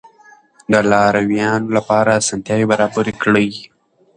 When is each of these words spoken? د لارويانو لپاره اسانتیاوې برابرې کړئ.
د 0.71 0.73
لارويانو 0.91 1.67
لپاره 1.77 2.11
اسانتیاوې 2.21 2.65
برابرې 2.71 3.13
کړئ. 3.21 3.49